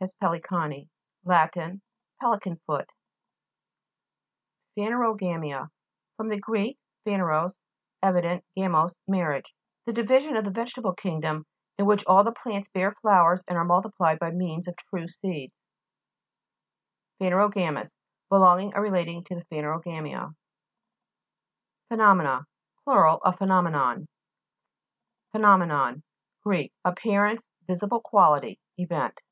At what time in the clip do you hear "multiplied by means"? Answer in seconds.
13.64-14.68